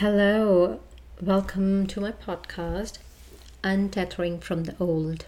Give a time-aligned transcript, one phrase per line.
[0.00, 0.80] Hello,
[1.20, 2.96] welcome to my podcast,
[3.62, 5.26] Untethering from the Old.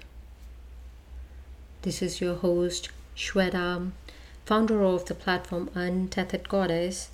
[1.83, 3.90] This is your host, Shweta,
[4.46, 7.11] founder of the platform Untethered Goddess.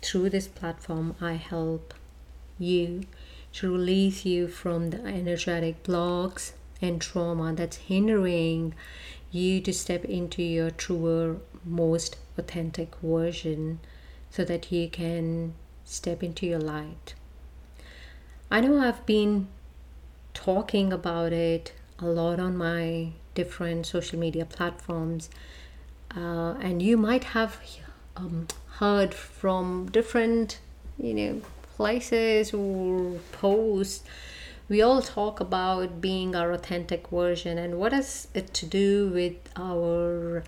[0.00, 1.92] Through this platform, I help
[2.58, 3.04] you
[3.52, 8.72] to release you from the energetic blocks and trauma that's hindering
[9.30, 13.80] you to step into your truer, most authentic version
[14.30, 15.52] so that you can
[15.86, 17.14] step into your light.
[18.50, 19.48] I know I've been
[20.34, 25.30] talking about it a lot on my different social media platforms,
[26.14, 27.58] uh, and you might have
[28.16, 30.58] um, heard from different,
[30.98, 31.40] you know,
[31.76, 34.04] places or posts.
[34.68, 39.36] We all talk about being our authentic version, and what has it to do with
[39.56, 40.42] our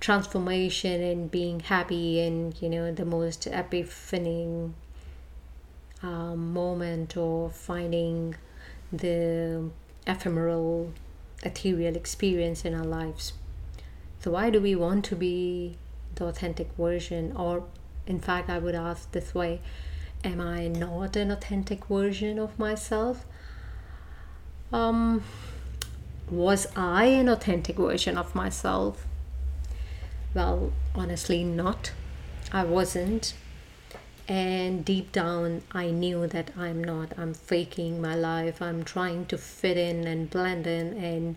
[0.00, 4.70] transformation and being happy and you know the most epiphany
[6.02, 8.34] um, moment or finding
[8.90, 9.70] the
[10.06, 10.92] ephemeral
[11.42, 13.34] ethereal experience in our lives.
[14.20, 15.76] So why do we want to be
[16.14, 17.34] the authentic version?
[17.36, 17.64] Or
[18.06, 19.60] in fact i would ask this way
[20.24, 23.26] am i not an authentic version of myself?
[24.72, 25.22] Um
[26.30, 29.06] was i an authentic version of myself
[30.34, 31.92] well, honestly, not.
[32.52, 33.34] I wasn't.
[34.28, 37.18] And deep down, I knew that I'm not.
[37.18, 38.62] I'm faking my life.
[38.62, 41.36] I'm trying to fit in and blend in and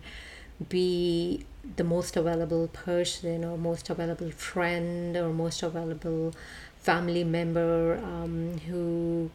[0.68, 1.44] be
[1.76, 6.34] the most available person or most available friend or most available
[6.78, 9.30] family member um, who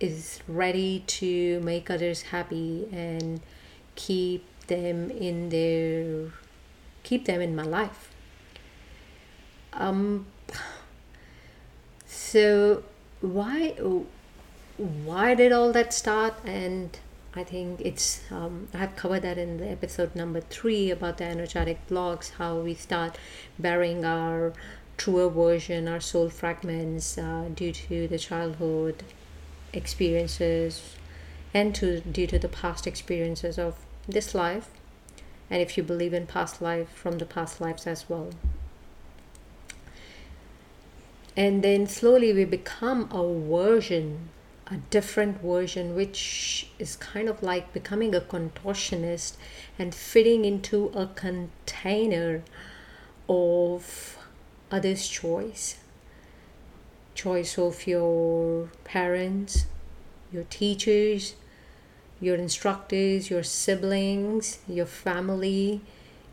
[0.00, 3.40] is ready to make others happy and
[3.94, 6.32] keep them in their
[7.02, 8.13] keep them in my life
[9.76, 10.26] um,
[12.06, 12.82] so
[13.20, 13.74] why
[14.76, 16.34] why did all that start?
[16.44, 16.98] And
[17.34, 21.24] I think it's um, I have covered that in the episode number three about the
[21.24, 23.18] energetic blocks, how we start
[23.58, 24.52] burying our
[24.96, 29.02] truer version, our soul fragments uh, due to the childhood
[29.72, 30.96] experiences
[31.52, 33.76] and to due to the past experiences of
[34.06, 34.70] this life
[35.50, 38.30] and if you believe in past life from the past lives as well
[41.36, 44.28] and then slowly we become a version
[44.68, 49.36] a different version which is kind of like becoming a contortionist
[49.78, 52.42] and fitting into a container
[53.28, 54.16] of
[54.70, 55.76] others choice.
[57.14, 59.66] Choice of your parents
[60.32, 61.36] your teachers
[62.20, 65.80] your instructors your siblings your family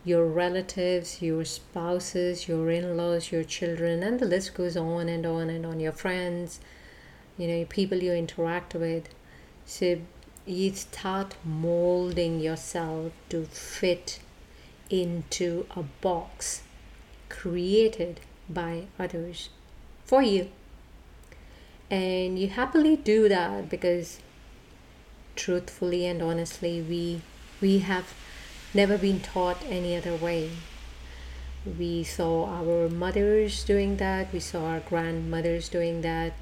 [0.03, 5.25] your relatives, your spouses, your in laws, your children, and the list goes on and
[5.25, 6.59] on and on, your friends,
[7.37, 9.09] you know, people you interact with.
[9.65, 9.99] So
[10.45, 14.19] you start molding yourself to fit
[14.89, 16.63] into a box
[17.29, 18.19] created
[18.49, 19.49] by others
[20.03, 20.49] for you.
[21.89, 24.19] And you happily do that because
[25.35, 27.21] truthfully and honestly we
[27.61, 28.13] we have
[28.73, 30.51] never been taught any other way.
[31.77, 36.33] We saw our mothers doing that, we saw our grandmothers doing that,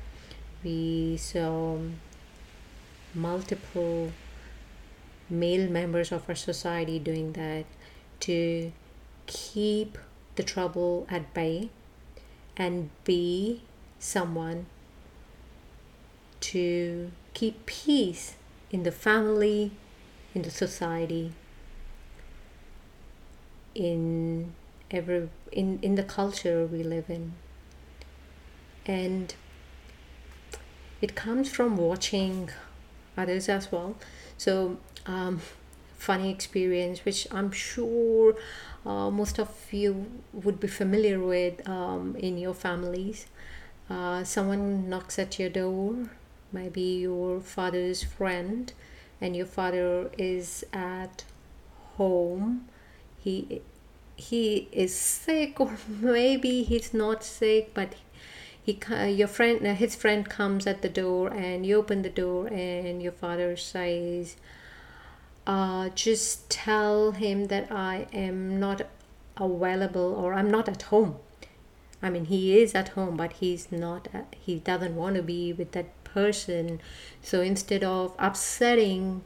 [0.64, 1.78] we saw
[3.14, 4.12] multiple
[5.30, 7.66] male members of our society doing that
[8.22, 8.72] to
[9.28, 9.98] keep
[10.36, 11.70] the trouble at bay
[12.56, 13.62] and be
[14.00, 14.66] someone
[16.40, 18.36] to keep peace
[18.72, 19.72] in the family,
[20.34, 21.34] in the society,
[23.80, 24.54] in
[24.92, 27.34] every in in the culture we live in.
[28.86, 29.34] And
[31.02, 32.50] it comes from watching
[33.18, 33.96] others as well.
[34.38, 35.42] So um,
[35.98, 38.34] funny experience which i'm sure
[38.86, 43.28] uh, most of you would be familiar with um, in your families.
[43.90, 46.10] Uh, someone knocks at your door
[46.54, 48.72] maybe your father's friend
[49.20, 51.26] and your father is at
[51.98, 52.66] home
[53.20, 53.62] he
[54.16, 57.94] he is sick or maybe he's not sick but
[58.64, 58.78] he
[59.10, 63.02] your friend uh, his friend comes at the door and you open the door and
[63.02, 64.36] your father says
[65.50, 68.84] uh, just tell him that I am not
[69.36, 71.16] available or I'm not at home.
[72.04, 75.52] I mean, he is at home, but he's not, uh, he doesn't want to be
[75.52, 76.80] with that person.
[77.24, 79.24] So instead of upsetting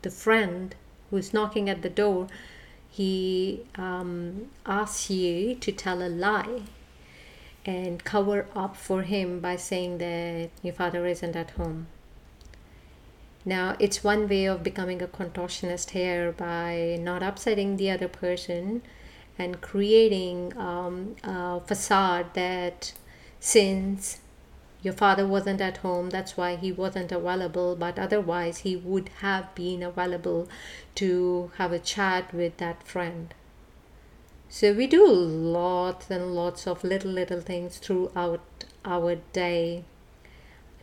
[0.00, 0.74] the friend
[1.10, 2.28] who's knocking at the door,
[2.90, 6.62] he um, asks you to tell a lie
[7.64, 11.88] and cover up for him by saying that your father isn't at home.
[13.44, 18.82] Now, it's one way of becoming a contortionist here by not upsetting the other person
[19.38, 22.92] and creating um, a facade that
[23.38, 24.18] since
[24.86, 29.52] your father wasn't at home that's why he wasn't available but otherwise he would have
[29.56, 30.48] been available
[30.94, 33.34] to have a chat with that friend.
[34.48, 39.82] So we do lots and lots of little little things throughout our day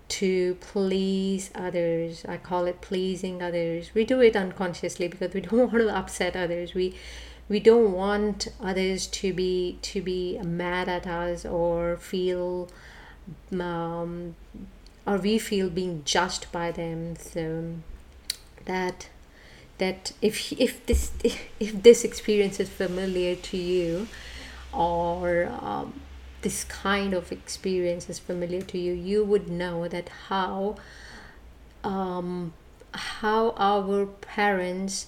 [0.10, 2.26] to please others.
[2.28, 3.92] I call it pleasing others.
[3.94, 6.74] We do it unconsciously because we don't want to upset others.
[6.74, 6.96] We
[7.48, 12.68] we don't want others to be to be mad at us or feel
[13.60, 14.36] um,
[15.06, 17.76] or we feel being judged by them so
[18.66, 19.10] that
[19.78, 21.12] that if if this
[21.60, 24.08] if this experience is familiar to you
[24.72, 26.02] or um,
[26.42, 30.76] this kind of experience is familiar to you you would know that how
[31.84, 32.54] um,
[32.94, 35.08] how our parents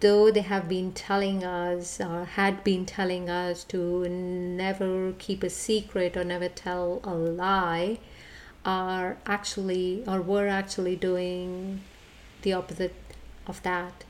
[0.00, 5.50] though they have been telling us or had been telling us to never keep a
[5.50, 7.98] secret or never tell a lie
[8.64, 11.80] are actually or were actually doing
[12.42, 12.94] the opposite
[13.46, 14.04] of that.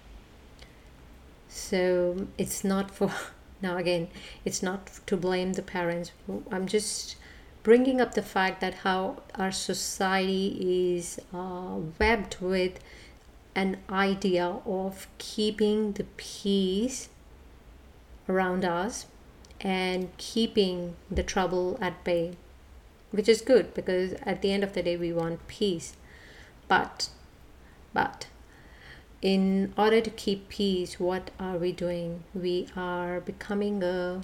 [1.49, 3.13] So it's not for
[3.63, 4.09] now again
[4.45, 6.13] it's not to blame the parents.
[6.51, 7.17] I'm just
[7.63, 12.79] bringing up the fact that how our society is uh, webbed with
[13.55, 17.09] an idea of keeping the peace
[18.29, 19.07] around us
[19.61, 22.37] and keeping the trouble at bay,
[23.11, 25.97] which is good because at the end of the day we want peace.
[26.67, 27.09] But,
[27.93, 28.27] but,
[29.23, 32.25] in order to keep peace, what are we doing?
[32.35, 34.23] We are becoming a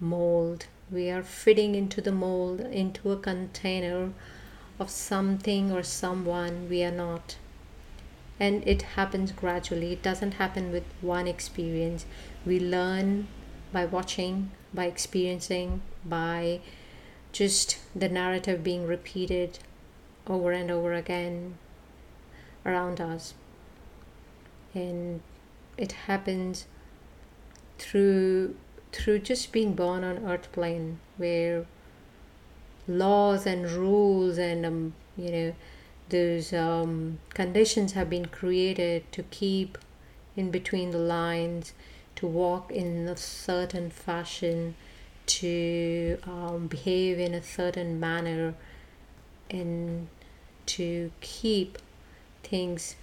[0.00, 0.66] mold.
[0.90, 4.10] We are fitting into the mold, into a container
[4.78, 7.36] of something or someone we are not
[8.40, 9.92] and it happens gradually.
[9.92, 12.06] It doesn't happen with one experience.
[12.44, 13.28] We learn
[13.72, 16.60] by watching by experiencing by
[17.32, 19.58] just the narrative being repeated
[20.26, 21.58] over and over again
[22.64, 23.34] around us.
[24.74, 25.20] And
[25.76, 26.66] it happens
[27.78, 28.56] through
[28.92, 31.64] through just being born on earth plane where
[32.86, 35.54] laws and rules and um, you know
[36.12, 39.76] those um, conditions have been created to keep
[40.36, 41.72] in between the lines,
[42.16, 44.76] to walk in a certain fashion,
[45.26, 48.54] to um, behave in a certain manner,
[49.50, 50.08] and
[50.66, 51.78] to keep
[52.42, 52.94] things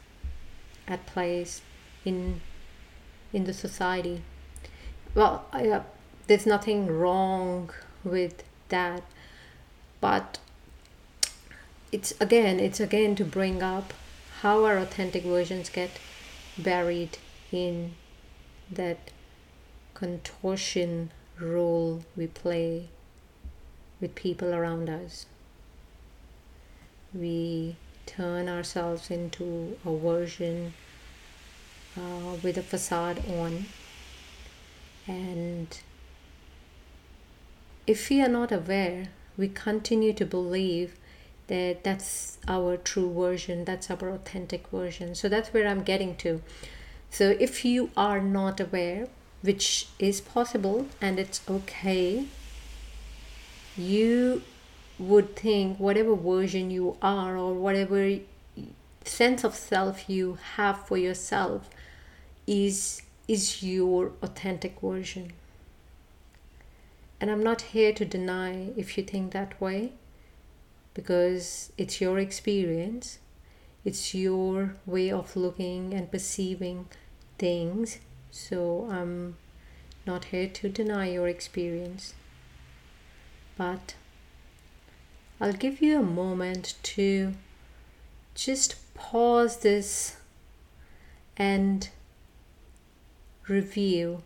[0.87, 1.61] at place
[2.05, 2.41] in
[3.33, 4.21] in the society.
[5.13, 5.83] Well, I, uh,
[6.27, 7.71] there's nothing wrong
[8.03, 9.03] with that,
[10.01, 10.39] but
[11.91, 13.93] it's again it's again to bring up
[14.41, 15.91] how our authentic versions get
[16.57, 17.17] buried
[17.51, 17.93] in
[18.71, 19.11] that
[19.93, 22.89] contortion role we play
[23.99, 25.25] with people around us.
[27.13, 27.75] We
[28.05, 30.73] turn ourselves into a version
[31.97, 33.65] uh, with a facade on,
[35.07, 35.79] and
[37.87, 40.98] if we are not aware, we continue to believe
[41.49, 45.13] that that's our true version that's our authentic version.
[45.15, 46.41] So that's where i'm getting to.
[47.11, 49.07] So if you are not aware
[49.41, 52.25] which is possible and it's okay
[53.77, 54.41] you
[54.97, 58.19] would think whatever version you are or whatever
[59.05, 61.69] sense of self you have for yourself
[62.45, 65.31] is is your authentic version.
[67.21, 69.91] And i'm not here to deny if you think that way
[70.99, 73.19] because it's your experience,
[73.85, 76.87] it's your way of looking and perceiving
[77.37, 77.99] things.
[78.31, 79.37] So I'm
[80.05, 82.15] not here to deny your experience,
[83.55, 83.95] but
[85.39, 87.33] I'll give you a moment to
[88.35, 90.17] just pause this
[91.37, 91.87] and
[93.47, 94.21] review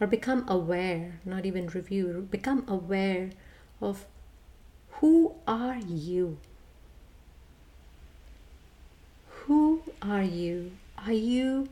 [0.00, 3.32] or become aware, not even review, become aware
[3.82, 4.06] of
[5.00, 6.38] who are you?
[9.30, 10.72] Who are you?
[10.98, 11.68] Are you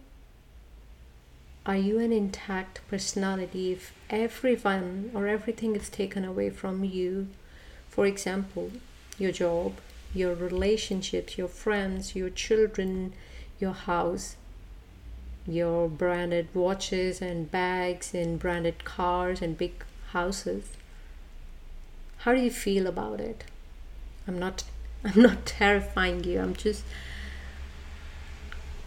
[1.66, 7.26] are you an intact personality if everyone or everything is taken away from you?
[7.88, 8.70] For example,
[9.18, 9.80] your job,
[10.14, 13.14] your relationships, your friends, your children,
[13.58, 14.36] your house,
[15.44, 20.70] your branded watches and bags and branded cars and big houses.
[22.26, 23.44] How do you feel about it?
[24.26, 24.64] I'm not
[25.04, 26.40] I'm not terrifying you.
[26.40, 26.82] I'm just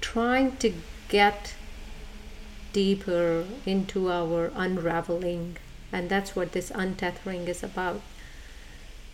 [0.02, 0.74] trying to
[1.08, 1.56] get
[2.74, 5.56] deeper into our unraveling
[5.94, 8.02] and that's what this untethering is about.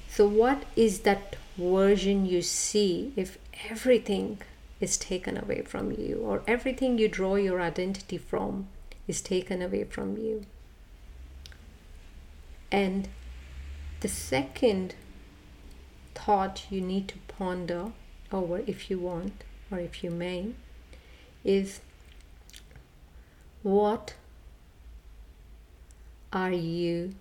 [0.07, 3.37] So what is that version you see if
[3.69, 4.39] everything
[4.79, 8.69] is taken away from you or everything you draw your identity from
[9.07, 10.47] is taken away from you?
[12.71, 13.07] And
[14.05, 14.93] the second
[16.13, 17.91] thought you need to ponder
[18.31, 20.51] over if you want or if you may
[21.43, 21.79] is
[23.63, 24.13] what
[26.31, 27.15] are you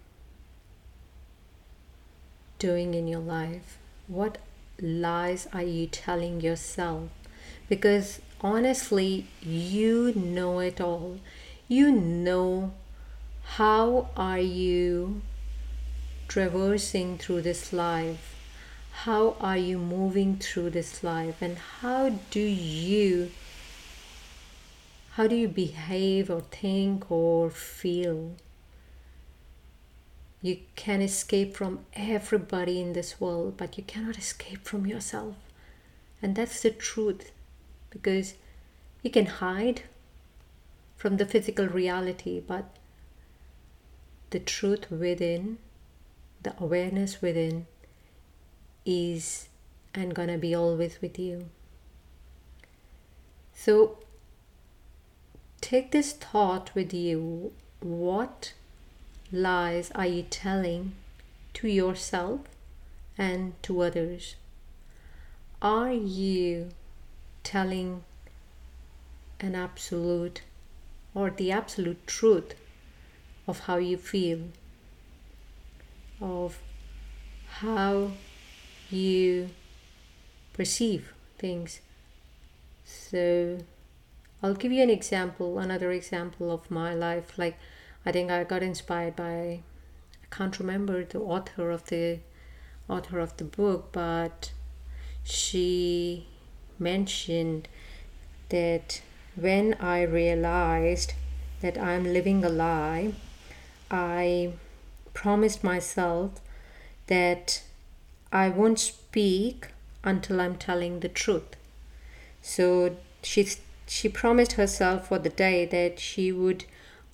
[2.58, 3.78] doing in your life?
[4.06, 4.36] What
[4.78, 7.08] lies are you telling yourself?
[7.66, 11.18] Because honestly, you know it all.
[11.66, 12.74] You know
[13.56, 15.22] how are you
[16.28, 18.34] traversing through this life?
[19.04, 21.42] How are you moving through this life?
[21.42, 23.30] And how do you
[25.14, 28.32] how do you behave or think or feel?
[30.42, 35.36] You can escape from everybody in this world, but you cannot escape from yourself.
[36.20, 37.30] And that's the truth
[37.90, 38.34] because
[39.02, 39.82] you can hide
[40.96, 42.76] from the physical reality, but
[44.30, 45.58] the truth within
[46.44, 47.66] the awareness within
[48.86, 49.48] is
[49.94, 51.48] and gonna be always with you.
[53.54, 53.98] So
[55.60, 58.52] take this thought with you what
[59.32, 60.94] lies are you telling
[61.54, 62.40] to yourself
[63.16, 64.36] and to others?
[65.62, 66.70] Are you
[67.42, 68.04] telling
[69.40, 70.42] an absolute
[71.14, 72.54] or the absolute truth
[73.46, 74.40] of how you feel?
[76.20, 76.60] Of
[77.60, 78.12] how
[78.90, 79.50] you
[80.52, 81.80] perceive things.
[82.84, 83.58] So,
[84.42, 87.38] I'll give you an example, another example of my life.
[87.38, 87.56] Like,
[88.04, 89.60] I think I got inspired by,
[90.22, 92.20] I can't remember the author of the
[92.88, 94.52] author of the book, but
[95.22, 96.26] she
[96.78, 97.68] mentioned
[98.50, 99.00] that
[99.34, 101.14] when I realized
[101.60, 103.14] that I'm living a lie,
[103.90, 104.52] I
[105.14, 106.40] promised myself
[107.06, 107.62] that
[108.32, 109.68] I won't speak
[110.02, 111.56] until I'm telling the truth.
[112.42, 113.48] So she
[113.86, 116.64] she promised herself for the day that she would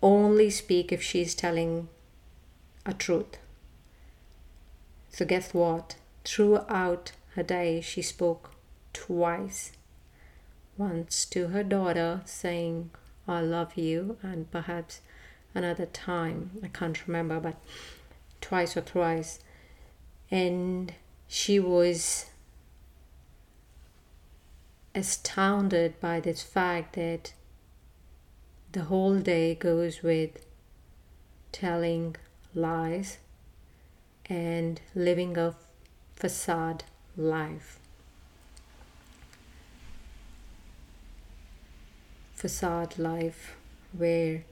[0.02, 1.88] only speak if she's telling
[2.86, 3.38] a truth.
[5.10, 5.96] So guess what?
[6.24, 8.52] Throughout her day she spoke
[8.92, 9.72] twice.
[10.76, 12.90] Once to her daughter saying
[13.28, 15.00] I love you and perhaps
[15.54, 16.50] another time.
[16.62, 17.56] I can't remember, but
[18.40, 19.40] twice or thrice.
[20.30, 20.94] And
[21.28, 22.26] she was
[24.94, 27.32] astounded by this fact that
[28.72, 30.44] the whole day goes with
[31.52, 32.16] telling
[32.54, 33.18] lies
[34.26, 35.54] and living a
[36.14, 36.84] facade
[37.16, 37.78] life.
[42.34, 43.56] Facade life
[43.92, 44.44] where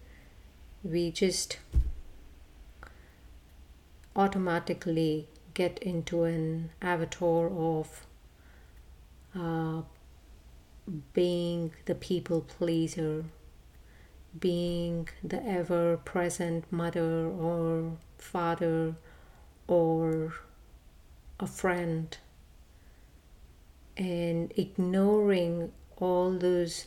[0.83, 1.59] we just
[4.15, 8.07] automatically get into an avatar of
[9.37, 9.83] uh,
[11.13, 13.25] being the people pleaser,
[14.39, 18.95] being the ever present mother or father
[19.67, 20.35] or
[21.41, 22.17] a friend,
[23.97, 26.87] and ignoring all those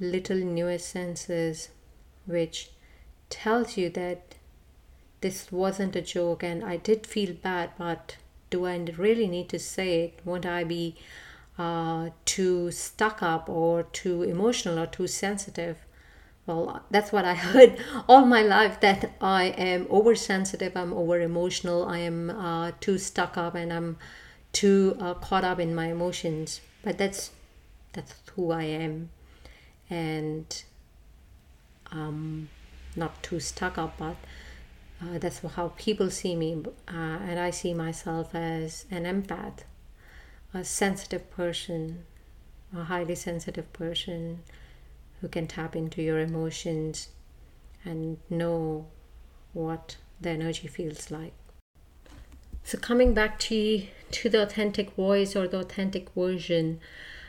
[0.00, 1.68] little nuisances
[2.26, 2.70] which
[3.30, 4.34] tells you that
[5.20, 8.16] this wasn't a joke and I did feel bad, but
[8.50, 10.20] do I really need to say it?
[10.24, 10.96] Won't I be
[11.58, 15.78] uh, too stuck up or too emotional or too sensitive?
[16.46, 21.86] Well, that's what I heard all my life that I am oversensitive, I'm over emotional,
[21.86, 23.96] I am uh, too stuck up, and I'm
[24.52, 26.60] too uh, caught up in my emotions.
[26.82, 27.32] But that's
[27.92, 29.10] that's who I am,
[29.90, 30.62] and
[31.90, 32.48] um,
[32.96, 34.16] not too stuck up, but
[35.02, 36.62] uh, that's how people see me.
[36.88, 39.60] Uh, and I see myself as an empath,
[40.54, 42.04] a sensitive person,
[42.74, 44.42] a highly sensitive person
[45.20, 47.08] who can tap into your emotions
[47.84, 48.86] and know
[49.52, 51.32] what the energy feels like.
[52.64, 56.80] So coming back to to the authentic voice or the authentic version,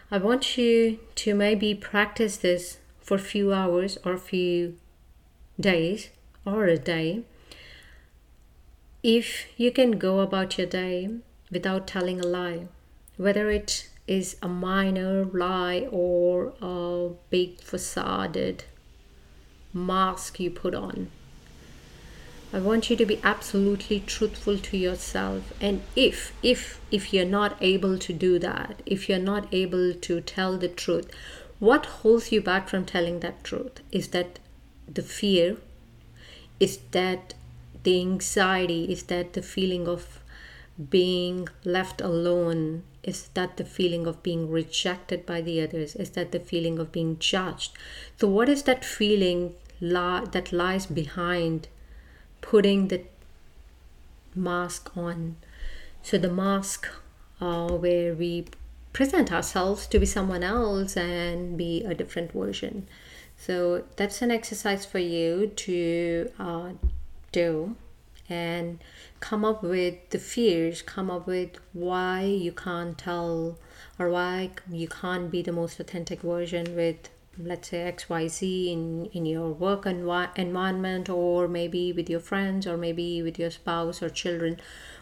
[0.09, 4.77] I want you to maybe practice this for a few hours or a few
[5.59, 6.09] days
[6.45, 7.23] or a day
[9.03, 11.09] if you can go about your day
[11.51, 12.67] without telling a lie,
[13.15, 18.63] whether it is a minor lie or a big facaded
[19.73, 21.09] mask you put on.
[22.51, 27.57] I want you to be absolutely truthful to yourself and if if if you're not
[27.61, 31.11] able to do that, if you're not able to tell the truth,
[31.59, 33.81] what holds you back from telling that truth?
[33.91, 34.39] Is that
[34.91, 35.57] the fear?
[36.59, 37.33] Is that
[37.83, 38.91] the anxiety?
[38.91, 40.19] Is that the feeling of
[40.89, 42.83] being left alone?
[43.03, 45.95] Is that the feeling of being rejected by the others?
[45.95, 47.71] Is that the feeling of being judged?
[48.19, 51.67] So, what is that feeling li- that lies behind
[52.41, 53.03] putting the
[54.35, 55.37] mask on?
[56.03, 56.87] So, the mask
[57.39, 58.45] uh, where we
[58.93, 62.87] present ourselves to be someone else and be a different version.
[63.37, 66.71] So that's an exercise for you to uh,
[67.31, 67.75] do
[68.29, 68.79] and
[69.19, 73.57] come up with the fears, come up with why you can't tell
[73.97, 79.23] or why you can't be the most authentic version with let's say xyz in in
[79.23, 84.09] your work envi- environment or maybe with your friends or maybe with your spouse or
[84.09, 84.59] children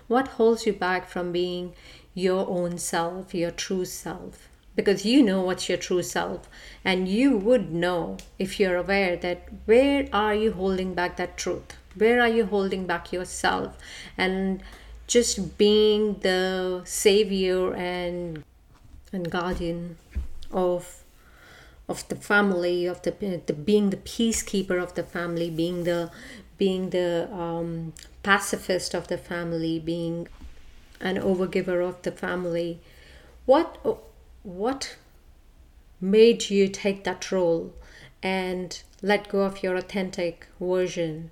[0.08, 1.74] what holds you back from being
[2.14, 4.48] your own self, your true self.
[4.76, 6.50] Because you know what's your true self,
[6.84, 11.78] and you would know if you're aware that where are you holding back that truth?
[11.96, 13.78] Where are you holding back yourself?
[14.18, 14.62] And
[15.08, 18.44] just being the savior and
[19.14, 19.98] and guardian
[20.52, 21.04] of
[21.88, 23.12] of the family of the,
[23.46, 26.12] the being the peacekeeper of the family being the
[26.58, 30.28] being the um, pacifist of the family being
[31.02, 32.80] an overgiver of the family.
[33.46, 33.78] What
[34.46, 34.96] what
[36.00, 37.74] made you take that role
[38.22, 41.32] and let go of your authentic version?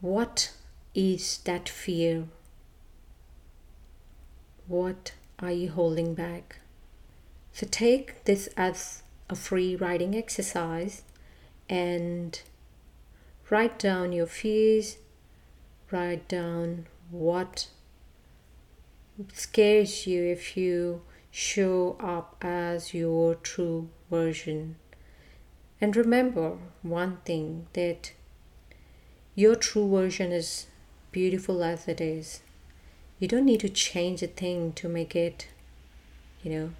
[0.00, 0.52] What
[0.94, 2.24] is that fear?
[4.66, 6.60] What are you holding back?
[7.52, 11.02] So take this as a free writing exercise
[11.68, 12.40] and
[13.50, 14.96] write down your fears,
[15.90, 17.68] write down what
[19.34, 21.02] scares you if you
[21.36, 24.74] show up as your true version.
[25.82, 28.12] And remember one thing that
[29.34, 30.66] your true version is
[31.12, 32.40] beautiful as it is.
[33.18, 35.48] You don't need to change a thing to make it,
[36.42, 36.70] you know,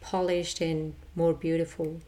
[0.00, 2.00] polished and more beautiful.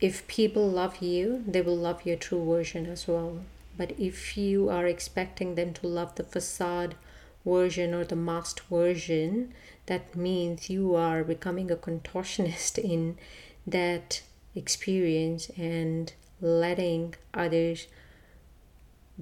[0.00, 3.40] If people love you, they will love your true version as well.
[3.76, 6.94] But if you are expecting them to love the facade
[7.44, 9.52] version or the masked version,
[9.86, 13.18] that means you are becoming a contortionist in
[13.66, 14.22] that
[14.54, 17.86] experience and letting others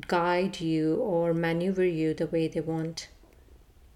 [0.09, 3.09] guide you or maneuver you the way they want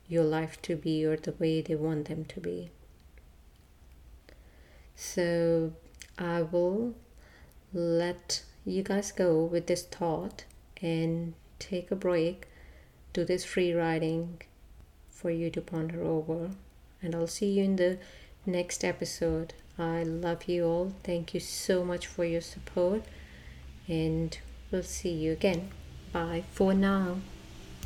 [0.08, 2.70] your life to be or the way they want them to be.
[4.94, 5.72] So
[6.18, 6.94] I will
[7.72, 10.44] let you guys go with this thought
[10.80, 12.46] and take a break
[13.16, 14.42] do this free writing
[15.08, 16.50] for you to ponder over.
[17.00, 17.98] And I'll see you in the
[18.44, 19.54] next episode.
[19.78, 20.92] I love you all.
[21.02, 23.02] Thank you so much for your support.
[23.88, 24.38] And
[24.70, 25.70] we'll see you again.
[26.12, 27.16] Bye for now.